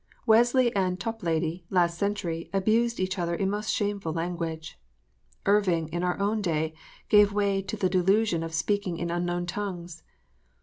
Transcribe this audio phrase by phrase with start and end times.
[0.25, 4.79] Wesley and Toplady, last century, abused each other in most shameful language.
[5.45, 6.73] Irving, in our own day,
[7.07, 10.01] gave way to the delusion of speaking in unknown tongues.